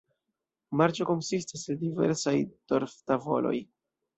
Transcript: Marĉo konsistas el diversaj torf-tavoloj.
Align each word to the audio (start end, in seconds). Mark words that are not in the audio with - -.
Marĉo 0.81 1.05
konsistas 1.09 1.65
el 1.73 1.79
diversaj 1.83 2.35
torf-tavoloj. 2.73 3.57